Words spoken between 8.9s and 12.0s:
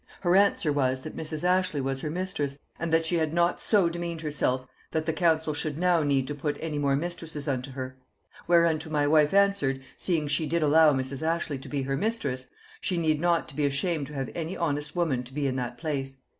wife answered, seeing she did allow Mrs. Ashley to be her